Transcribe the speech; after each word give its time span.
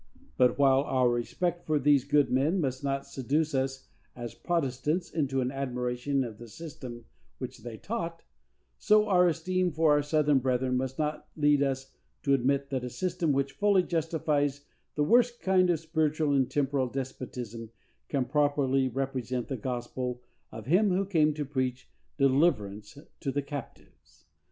But, 0.35 0.57
while 0.57 0.81
our 0.81 1.07
respect 1.07 1.67
for 1.67 1.77
these 1.77 2.05
good 2.05 2.31
men 2.31 2.59
must 2.59 2.83
not 2.83 3.05
seduce 3.05 3.53
us 3.53 3.87
as 4.15 4.33
Protestants 4.33 5.11
into 5.11 5.41
an 5.41 5.51
admiration 5.51 6.23
of 6.23 6.39
the 6.39 6.47
system 6.47 7.05
which 7.37 7.59
they 7.59 7.77
taught, 7.77 8.23
so 8.79 9.07
our 9.07 9.27
esteem 9.27 9.71
for 9.71 9.91
our 9.91 10.01
Southern 10.01 10.39
brethren 10.39 10.75
must 10.75 10.97
not 10.97 11.27
lead 11.35 11.61
us 11.61 11.93
to 12.23 12.33
admit 12.33 12.71
that 12.71 12.83
a 12.83 12.89
system 12.89 13.31
which 13.31 13.51
fully 13.51 13.83
justifies 13.83 14.65
the 14.95 15.03
worst 15.03 15.39
kind 15.39 15.69
of 15.69 15.79
spiritual 15.79 16.33
and 16.33 16.49
temporal 16.49 16.87
despotism 16.87 17.69
can 18.09 18.25
properly 18.25 18.87
represent 18.89 19.49
the 19.49 19.55
gospel 19.55 20.23
of 20.51 20.65
him 20.65 20.89
who 20.89 21.05
came 21.05 21.31
to 21.35 21.45
preach 21.45 21.91
deliverance 22.17 22.97
to 23.19 23.31
the 23.31 23.43
captives. 23.43 24.25